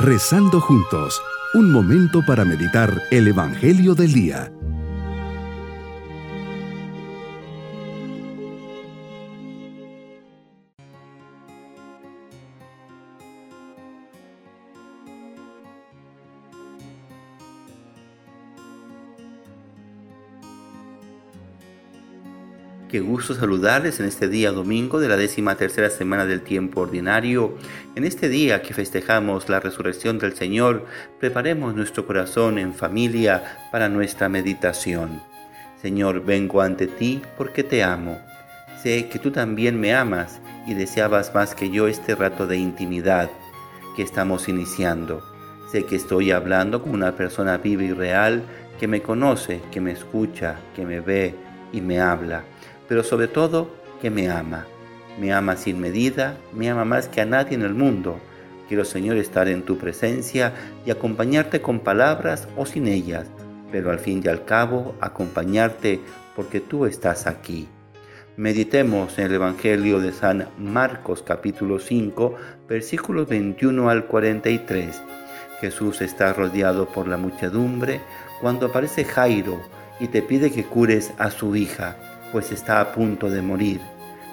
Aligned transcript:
Rezando 0.00 0.60
juntos, 0.60 1.20
un 1.54 1.72
momento 1.72 2.24
para 2.24 2.44
meditar 2.44 3.02
el 3.10 3.26
Evangelio 3.26 3.96
del 3.96 4.12
Día. 4.12 4.52
Qué 22.88 23.00
gusto 23.00 23.34
saludarles 23.34 24.00
en 24.00 24.06
este 24.06 24.28
día 24.28 24.50
domingo 24.50 24.98
de 24.98 25.08
la 25.08 25.18
décima 25.18 25.56
tercera 25.56 25.90
semana 25.90 26.24
del 26.24 26.40
tiempo 26.40 26.80
ordinario. 26.80 27.54
En 27.96 28.04
este 28.04 28.30
día 28.30 28.62
que 28.62 28.72
festejamos 28.72 29.50
la 29.50 29.60
resurrección 29.60 30.18
del 30.18 30.34
Señor, 30.34 30.86
preparemos 31.20 31.74
nuestro 31.74 32.06
corazón 32.06 32.56
en 32.56 32.72
familia 32.72 33.58
para 33.70 33.90
nuestra 33.90 34.30
meditación. 34.30 35.20
Señor, 35.82 36.24
vengo 36.24 36.62
ante 36.62 36.86
ti 36.86 37.20
porque 37.36 37.62
te 37.62 37.84
amo. 37.84 38.22
Sé 38.82 39.10
que 39.10 39.18
tú 39.18 39.32
también 39.32 39.78
me 39.78 39.94
amas 39.94 40.40
y 40.66 40.72
deseabas 40.72 41.34
más 41.34 41.54
que 41.54 41.68
yo 41.68 41.88
este 41.88 42.14
rato 42.14 42.46
de 42.46 42.56
intimidad 42.56 43.28
que 43.96 44.02
estamos 44.02 44.48
iniciando. 44.48 45.22
Sé 45.70 45.84
que 45.84 45.96
estoy 45.96 46.30
hablando 46.30 46.80
con 46.80 46.92
una 46.92 47.14
persona 47.14 47.58
viva 47.58 47.82
y 47.82 47.92
real 47.92 48.44
que 48.80 48.88
me 48.88 49.02
conoce, 49.02 49.60
que 49.70 49.82
me 49.82 49.92
escucha, 49.92 50.56
que 50.74 50.86
me 50.86 51.00
ve 51.00 51.34
y 51.70 51.82
me 51.82 52.00
habla 52.00 52.44
pero 52.88 53.04
sobre 53.04 53.28
todo 53.28 53.70
que 54.00 54.10
me 54.10 54.28
ama. 54.30 54.66
Me 55.20 55.32
ama 55.32 55.56
sin 55.56 55.80
medida, 55.80 56.36
me 56.52 56.70
ama 56.70 56.84
más 56.84 57.08
que 57.08 57.20
a 57.20 57.26
nadie 57.26 57.54
en 57.54 57.62
el 57.62 57.74
mundo. 57.74 58.18
Quiero, 58.66 58.84
Señor, 58.84 59.16
estar 59.16 59.48
en 59.48 59.62
tu 59.62 59.78
presencia 59.78 60.52
y 60.86 60.90
acompañarte 60.90 61.60
con 61.60 61.80
palabras 61.80 62.48
o 62.56 62.66
sin 62.66 62.86
ellas, 62.86 63.26
pero 63.70 63.90
al 63.90 63.98
fin 63.98 64.22
y 64.24 64.28
al 64.28 64.44
cabo 64.44 64.94
acompañarte 65.00 66.00
porque 66.34 66.60
tú 66.60 66.86
estás 66.86 67.26
aquí. 67.26 67.68
Meditemos 68.36 69.18
en 69.18 69.26
el 69.26 69.34
Evangelio 69.34 69.98
de 69.98 70.12
San 70.12 70.48
Marcos 70.58 71.24
capítulo 71.24 71.80
5, 71.80 72.36
versículos 72.68 73.28
21 73.28 73.90
al 73.90 74.06
43. 74.06 75.02
Jesús 75.60 76.00
está 76.00 76.32
rodeado 76.32 76.86
por 76.86 77.08
la 77.08 77.16
muchedumbre 77.16 78.00
cuando 78.40 78.66
aparece 78.66 79.04
Jairo 79.04 79.60
y 79.98 80.06
te 80.06 80.22
pide 80.22 80.52
que 80.52 80.62
cures 80.62 81.10
a 81.18 81.32
su 81.32 81.56
hija 81.56 81.96
pues 82.32 82.52
está 82.52 82.80
a 82.80 82.92
punto 82.92 83.30
de 83.30 83.42
morir. 83.42 83.80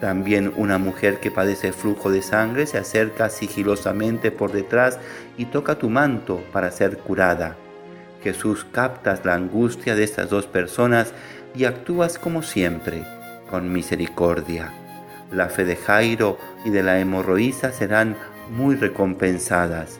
También 0.00 0.52
una 0.56 0.78
mujer 0.78 1.20
que 1.20 1.30
padece 1.30 1.72
flujo 1.72 2.10
de 2.10 2.20
sangre 2.20 2.66
se 2.66 2.78
acerca 2.78 3.30
sigilosamente 3.30 4.30
por 4.30 4.52
detrás 4.52 4.98
y 5.38 5.46
toca 5.46 5.76
tu 5.76 5.88
manto 5.88 6.42
para 6.52 6.70
ser 6.70 6.98
curada. 6.98 7.56
Jesús 8.22 8.66
captas 8.70 9.24
la 9.24 9.34
angustia 9.34 9.94
de 9.94 10.04
estas 10.04 10.28
dos 10.28 10.46
personas 10.46 11.12
y 11.54 11.64
actúas 11.64 12.18
como 12.18 12.42
siempre, 12.42 13.04
con 13.48 13.72
misericordia. 13.72 14.72
La 15.32 15.48
fe 15.48 15.64
de 15.64 15.76
Jairo 15.76 16.38
y 16.64 16.70
de 16.70 16.82
la 16.82 16.98
hemorroísa 17.00 17.72
serán 17.72 18.16
muy 18.50 18.76
recompensadas. 18.76 19.98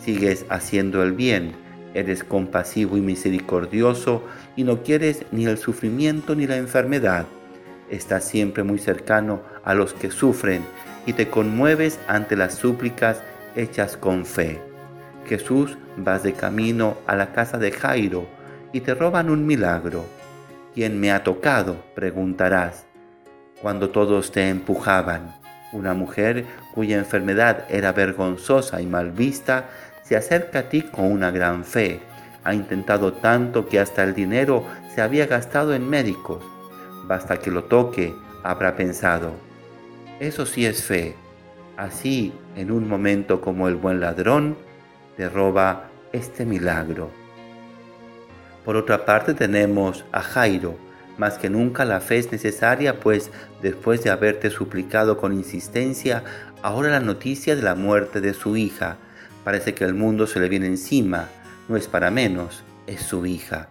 Sigues 0.00 0.46
haciendo 0.48 1.02
el 1.02 1.12
bien 1.12 1.67
Eres 1.98 2.22
compasivo 2.22 2.96
y 2.96 3.00
misericordioso 3.00 4.22
y 4.54 4.62
no 4.62 4.84
quieres 4.84 5.26
ni 5.32 5.46
el 5.46 5.58
sufrimiento 5.58 6.36
ni 6.36 6.46
la 6.46 6.56
enfermedad. 6.56 7.26
Estás 7.90 8.22
siempre 8.22 8.62
muy 8.62 8.78
cercano 8.78 9.42
a 9.64 9.74
los 9.74 9.94
que 9.94 10.12
sufren 10.12 10.62
y 11.06 11.14
te 11.14 11.26
conmueves 11.26 11.98
ante 12.06 12.36
las 12.36 12.54
súplicas 12.54 13.20
hechas 13.56 13.96
con 13.96 14.24
fe. 14.26 14.60
Jesús, 15.26 15.76
vas 15.96 16.22
de 16.22 16.34
camino 16.34 16.96
a 17.08 17.16
la 17.16 17.32
casa 17.32 17.58
de 17.58 17.72
Jairo 17.72 18.28
y 18.72 18.82
te 18.82 18.94
roban 18.94 19.28
un 19.28 19.44
milagro. 19.44 20.04
¿Quién 20.74 21.00
me 21.00 21.10
ha 21.10 21.24
tocado? 21.24 21.82
preguntarás. 21.96 22.86
Cuando 23.60 23.90
todos 23.90 24.30
te 24.30 24.48
empujaban, 24.48 25.34
una 25.72 25.94
mujer 25.94 26.44
cuya 26.74 26.96
enfermedad 26.96 27.64
era 27.68 27.90
vergonzosa 27.90 28.80
y 28.80 28.86
mal 28.86 29.10
vista 29.10 29.68
se 30.08 30.16
acerca 30.16 30.60
a 30.60 30.62
ti 30.70 30.80
con 30.80 31.12
una 31.12 31.30
gran 31.30 31.66
fe. 31.66 32.00
Ha 32.42 32.54
intentado 32.54 33.12
tanto 33.12 33.68
que 33.68 33.78
hasta 33.78 34.02
el 34.04 34.14
dinero 34.14 34.64
se 34.94 35.02
había 35.02 35.26
gastado 35.26 35.74
en 35.74 35.86
médicos. 35.86 36.42
Basta 37.04 37.36
que 37.36 37.50
lo 37.50 37.64
toque, 37.64 38.14
habrá 38.42 38.74
pensado. 38.74 39.32
Eso 40.18 40.46
sí 40.46 40.64
es 40.64 40.82
fe. 40.82 41.14
Así, 41.76 42.32
en 42.56 42.70
un 42.70 42.88
momento 42.88 43.42
como 43.42 43.68
el 43.68 43.76
buen 43.76 44.00
ladrón, 44.00 44.56
te 45.18 45.28
roba 45.28 45.90
este 46.12 46.46
milagro. 46.46 47.10
Por 48.64 48.76
otra 48.76 49.04
parte 49.04 49.34
tenemos 49.34 50.06
a 50.10 50.22
Jairo. 50.22 50.76
Más 51.18 51.36
que 51.36 51.50
nunca 51.50 51.84
la 51.84 52.00
fe 52.00 52.16
es 52.16 52.32
necesaria, 52.32 52.98
pues 52.98 53.30
después 53.60 54.02
de 54.04 54.10
haberte 54.10 54.48
suplicado 54.48 55.18
con 55.18 55.34
insistencia, 55.34 56.24
ahora 56.62 56.88
la 56.88 57.00
noticia 57.00 57.56
de 57.56 57.62
la 57.62 57.74
muerte 57.74 58.22
de 58.22 58.32
su 58.32 58.56
hija 58.56 58.96
Parece 59.48 59.72
que 59.72 59.84
el 59.84 59.94
mundo 59.94 60.26
se 60.26 60.40
le 60.40 60.50
viene 60.50 60.66
encima, 60.66 61.30
no 61.68 61.78
es 61.78 61.88
para 61.88 62.10
menos, 62.10 62.64
es 62.86 63.00
su 63.00 63.24
hija. 63.24 63.70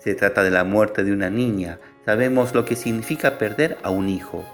Se 0.00 0.16
trata 0.16 0.42
de 0.42 0.50
la 0.50 0.64
muerte 0.64 1.04
de 1.04 1.12
una 1.12 1.30
niña, 1.30 1.78
sabemos 2.04 2.52
lo 2.52 2.64
que 2.64 2.74
significa 2.74 3.38
perder 3.38 3.78
a 3.84 3.90
un 3.90 4.08
hijo. 4.08 4.44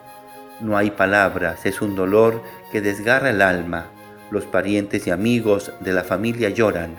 No 0.61 0.77
hay 0.77 0.91
palabras, 0.91 1.65
es 1.65 1.81
un 1.81 1.97
dolor 1.97 2.43
que 2.71 2.83
desgarra 2.83 3.31
el 3.31 3.41
alma. 3.41 3.87
Los 4.31 4.45
parientes 4.45 5.07
y 5.07 5.11
amigos 5.11 5.73
de 5.81 5.95
la 5.95 6.05
familia 6.05 6.51
lloran. 6.51 6.95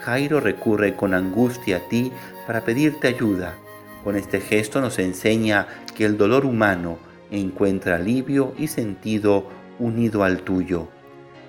Jairo 0.00 0.40
recurre 0.40 0.96
con 0.96 1.12
angustia 1.12 1.76
a 1.76 1.88
ti 1.90 2.12
para 2.46 2.62
pedirte 2.62 3.08
ayuda. 3.08 3.56
Con 4.04 4.16
este 4.16 4.40
gesto 4.40 4.80
nos 4.80 4.98
enseña 4.98 5.66
que 5.94 6.06
el 6.06 6.16
dolor 6.16 6.46
humano 6.46 6.96
encuentra 7.30 7.96
alivio 7.96 8.54
y 8.56 8.68
sentido 8.68 9.50
unido 9.78 10.24
al 10.24 10.38
tuyo. 10.38 10.88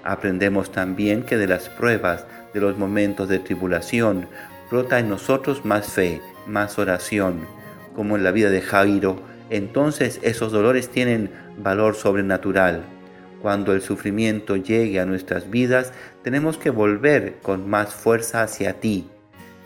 Aprendemos 0.04 0.72
también 0.72 1.24
que 1.24 1.38
de 1.38 1.48
las 1.48 1.70
pruebas, 1.70 2.26
de 2.54 2.60
los 2.60 2.78
momentos 2.78 3.30
de 3.30 3.40
tribulación, 3.40 4.28
brota 4.70 5.00
en 5.00 5.10
nosotros 5.10 5.66
más 5.66 5.88
fe, 5.88 6.22
más 6.46 6.78
oración, 6.78 7.48
como 7.96 8.18
en 8.18 8.24
la 8.24 8.32
vida 8.32 8.50
de 8.50 8.62
Jairo. 8.62 9.22
Entonces 9.50 10.20
esos 10.24 10.52
dolores 10.52 10.90
tienen 10.90 11.32
valor 11.58 11.96
sobrenatural. 11.96 12.84
Cuando 13.42 13.74
el 13.74 13.82
sufrimiento 13.82 14.56
llegue 14.56 15.00
a 15.00 15.06
nuestras 15.06 15.50
vidas, 15.50 15.94
tenemos 16.22 16.58
que 16.58 16.70
volver 16.70 17.36
con 17.42 17.70
más 17.70 17.94
fuerza 17.94 18.44
hacia 18.44 18.80
ti. 18.80 19.10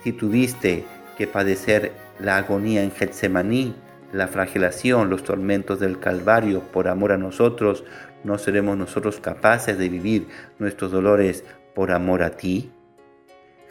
Si 0.04 0.12
tuviste 0.12 0.84
que 1.16 1.26
padecer 1.26 1.92
la 2.20 2.36
agonía 2.36 2.82
en 2.82 2.90
Getsemaní, 2.90 3.74
la 4.12 4.28
flagelación, 4.28 5.10
los 5.10 5.22
tormentos 5.22 5.80
del 5.80 5.98
Calvario 6.00 6.60
por 6.60 6.88
amor 6.88 7.12
a 7.12 7.18
nosotros, 7.18 7.84
¿no 8.24 8.38
seremos 8.38 8.76
nosotros 8.76 9.20
capaces 9.20 9.78
de 9.78 9.88
vivir 9.88 10.28
nuestros 10.58 10.90
dolores 10.90 11.44
por 11.74 11.90
amor 11.90 12.22
a 12.22 12.30
ti? 12.30 12.70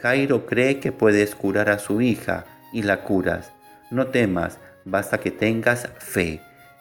Jairo 0.00 0.46
cree 0.46 0.78
que 0.78 0.92
puedes 0.92 1.34
curar 1.34 1.70
a 1.70 1.78
su 1.78 2.00
hija 2.00 2.44
y 2.72 2.82
la 2.82 3.02
curas. 3.02 3.52
No 3.90 4.08
temas, 4.08 4.58
basta 4.84 5.18
que 5.18 5.30
tengas 5.30 5.88
fe. 5.98 6.40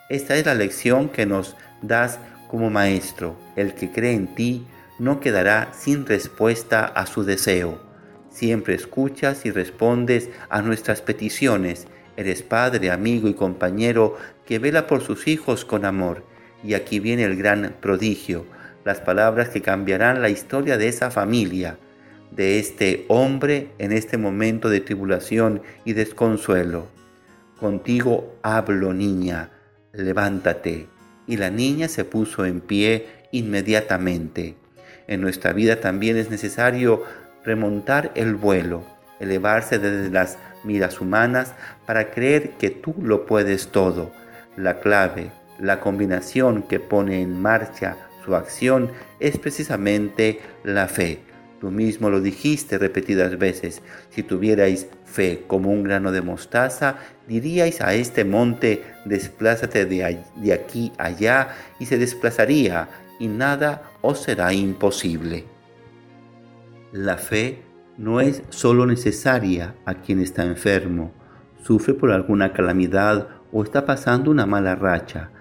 Esta 0.09 0.35
es 0.35 0.45
la 0.45 0.53
lección 0.53 1.09
que 1.09 1.25
nos 1.25 1.55
das 1.81 2.19
como 2.47 2.69
maestro. 2.69 3.35
El 3.55 3.73
que 3.73 3.91
cree 3.91 4.13
en 4.13 4.35
ti 4.35 4.67
no 4.99 5.19
quedará 5.19 5.69
sin 5.73 6.05
respuesta 6.05 6.85
a 6.85 7.05
su 7.07 7.23
deseo. 7.23 7.81
Siempre 8.29 8.75
escuchas 8.75 9.45
y 9.45 9.51
respondes 9.51 10.29
a 10.49 10.61
nuestras 10.61 11.01
peticiones 11.01 11.87
Eres 12.17 12.41
padre, 12.41 12.89
amigo 12.89 13.29
y 13.29 13.35
compañero 13.35 14.17
que 14.45 14.57
vela 14.57 14.87
por 14.87 15.01
sus 15.01 15.27
hijos 15.27 15.63
con 15.63 15.85
amor. 15.85 16.23
Y 16.63 16.73
aquí 16.73 16.99
viene 16.99 17.23
el 17.23 17.37
gran 17.37 17.75
prodigio, 17.79 18.45
las 18.83 18.99
palabras 18.99 19.49
que 19.49 19.61
cambiarán 19.61 20.21
la 20.21 20.29
historia 20.29 20.77
de 20.77 20.87
esa 20.87 21.11
familia, 21.11 21.77
de 22.31 22.57
este 22.57 23.05
hombre 23.07 23.69
en 23.77 23.91
este 23.91 24.17
momento 24.17 24.69
de 24.69 24.81
tribulación 24.81 25.61
y 25.85 25.93
desconsuelo. 25.93 26.87
Contigo 27.59 28.35
hablo, 28.41 28.93
niña, 28.93 29.51
levántate. 29.93 30.87
Y 31.27 31.37
la 31.37 31.51
niña 31.51 31.87
se 31.87 32.03
puso 32.03 32.45
en 32.45 32.61
pie 32.61 33.05
inmediatamente. 33.31 34.55
En 35.07 35.21
nuestra 35.21 35.53
vida 35.53 35.79
también 35.79 36.17
es 36.17 36.29
necesario 36.29 37.03
remontar 37.43 38.11
el 38.15 38.35
vuelo, 38.35 38.83
elevarse 39.19 39.79
desde 39.79 40.09
las 40.09 40.37
miras 40.63 41.01
humanas 41.01 41.53
para 41.85 42.11
creer 42.11 42.51
que 42.51 42.69
tú 42.69 42.95
lo 43.01 43.25
puedes 43.25 43.69
todo. 43.69 44.11
La 44.55 44.79
clave, 44.79 45.31
la 45.59 45.79
combinación 45.79 46.63
que 46.63 46.79
pone 46.79 47.21
en 47.21 47.41
marcha 47.41 47.97
su 48.25 48.35
acción 48.35 48.91
es 49.19 49.37
precisamente 49.37 50.41
la 50.63 50.87
fe. 50.87 51.19
Tú 51.59 51.71
mismo 51.71 52.09
lo 52.09 52.21
dijiste 52.21 52.77
repetidas 52.77 53.37
veces. 53.39 53.81
Si 54.11 54.21
tuvierais 54.21 54.87
fe 55.05 55.43
como 55.47 55.71
un 55.71 55.83
grano 55.83 56.11
de 56.11 56.21
mostaza, 56.21 56.97
diríais 57.27 57.81
a 57.81 57.95
este 57.95 58.25
monte, 58.25 58.83
desplázate 59.05 59.85
de, 59.85 60.53
aquí 60.53 60.91
allá, 60.97 61.55
y 61.79 61.87
se 61.87 61.97
desplazaría, 61.97 62.89
y 63.19 63.27
nada 63.27 63.91
os 64.01 64.21
será 64.21 64.53
imposible. 64.53 65.45
La 66.91 67.17
fe 67.17 67.63
no 67.97 68.21
es 68.21 68.43
solo 68.49 68.85
necesaria 68.85 69.75
a 69.85 69.95
quien 69.95 70.19
está 70.19 70.45
enfermo, 70.45 71.11
sufre 71.63 71.93
por 71.93 72.11
alguna 72.11 72.53
calamidad 72.53 73.27
o 73.51 73.63
está 73.63 73.85
pasando 73.85 74.29
una 74.31 74.45
mala 74.45 74.75
racha. 74.75 75.31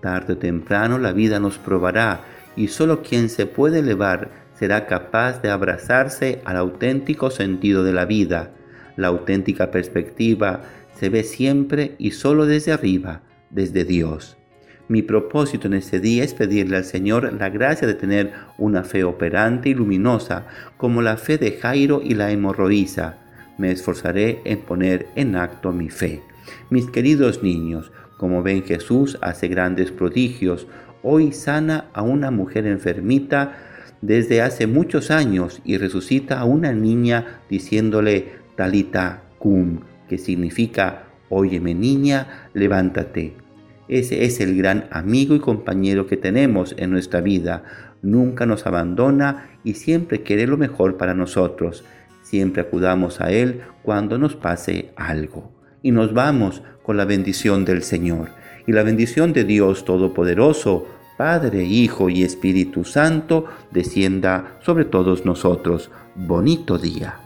Tarde 0.00 0.34
o 0.34 0.38
temprano 0.38 0.98
la 0.98 1.12
vida 1.12 1.38
nos 1.40 1.58
probará 1.58 2.20
y 2.56 2.68
solo 2.68 3.02
quien 3.02 3.28
se 3.28 3.46
puede 3.46 3.80
elevar 3.80 4.30
será 4.54 4.86
capaz 4.86 5.42
de 5.42 5.50
abrazarse 5.50 6.40
al 6.44 6.56
auténtico 6.56 7.30
sentido 7.30 7.84
de 7.84 7.92
la 7.92 8.06
vida. 8.06 8.52
La 8.96 9.08
auténtica 9.08 9.70
perspectiva 9.70 10.62
se 10.94 11.10
ve 11.10 11.22
siempre 11.22 11.94
y 11.98 12.12
solo 12.12 12.46
desde 12.46 12.72
arriba, 12.72 13.20
desde 13.50 13.84
Dios. 13.84 14.38
Mi 14.88 15.02
propósito 15.02 15.66
en 15.66 15.74
este 15.74 15.98
día 15.98 16.22
es 16.22 16.32
pedirle 16.32 16.76
al 16.76 16.84
Señor 16.84 17.32
la 17.32 17.50
gracia 17.50 17.88
de 17.88 17.94
tener 17.94 18.32
una 18.56 18.84
fe 18.84 19.02
operante 19.02 19.70
y 19.70 19.74
luminosa, 19.74 20.46
como 20.76 21.02
la 21.02 21.16
fe 21.16 21.38
de 21.38 21.52
Jairo 21.52 22.00
y 22.04 22.14
la 22.14 22.30
hemorroísa. 22.30 23.18
Me 23.58 23.72
esforzaré 23.72 24.42
en 24.44 24.60
poner 24.60 25.08
en 25.16 25.34
acto 25.34 25.72
mi 25.72 25.90
fe. 25.90 26.22
Mis 26.70 26.86
queridos 26.86 27.42
niños, 27.42 27.90
como 28.16 28.44
ven 28.44 28.62
Jesús 28.62 29.18
hace 29.22 29.48
grandes 29.48 29.90
prodigios, 29.90 30.68
hoy 31.02 31.32
sana 31.32 31.86
a 31.92 32.02
una 32.02 32.30
mujer 32.30 32.66
enfermita 32.66 33.56
desde 34.02 34.40
hace 34.40 34.68
muchos 34.68 35.10
años 35.10 35.60
y 35.64 35.78
resucita 35.78 36.38
a 36.38 36.44
una 36.44 36.72
niña 36.72 37.40
diciéndole 37.50 38.34
talita 38.54 39.24
cum, 39.38 39.80
que 40.08 40.18
significa, 40.18 41.06
óyeme 41.28 41.74
niña, 41.74 42.48
levántate. 42.54 43.45
Ese 43.88 44.24
es 44.24 44.40
el 44.40 44.56
gran 44.56 44.88
amigo 44.90 45.34
y 45.34 45.40
compañero 45.40 46.06
que 46.06 46.16
tenemos 46.16 46.74
en 46.76 46.90
nuestra 46.90 47.20
vida. 47.20 47.64
Nunca 48.02 48.46
nos 48.46 48.66
abandona 48.66 49.50
y 49.64 49.74
siempre 49.74 50.22
quiere 50.22 50.46
lo 50.46 50.56
mejor 50.56 50.96
para 50.96 51.14
nosotros. 51.14 51.84
Siempre 52.22 52.62
acudamos 52.62 53.20
a 53.20 53.30
Él 53.30 53.60
cuando 53.82 54.18
nos 54.18 54.34
pase 54.34 54.90
algo. 54.96 55.52
Y 55.82 55.92
nos 55.92 56.12
vamos 56.12 56.62
con 56.82 56.96
la 56.96 57.04
bendición 57.04 57.64
del 57.64 57.82
Señor. 57.82 58.30
Y 58.66 58.72
la 58.72 58.82
bendición 58.82 59.32
de 59.32 59.44
Dios 59.44 59.84
Todopoderoso, 59.84 60.86
Padre, 61.16 61.64
Hijo 61.64 62.10
y 62.10 62.24
Espíritu 62.24 62.84
Santo, 62.84 63.46
descienda 63.70 64.58
sobre 64.60 64.84
todos 64.84 65.24
nosotros. 65.24 65.90
Bonito 66.16 66.78
día. 66.78 67.25